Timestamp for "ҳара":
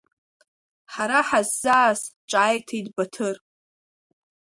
0.93-1.19